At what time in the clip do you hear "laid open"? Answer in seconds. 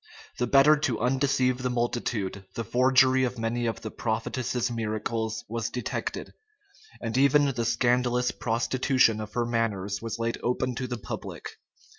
10.17-10.73